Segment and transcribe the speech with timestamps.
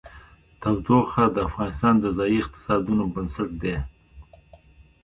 [0.61, 3.75] تودوخه د افغانستان د ځایي اقتصادونو بنسټ دی.